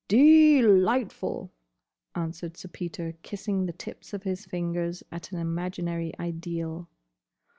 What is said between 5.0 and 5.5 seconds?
at an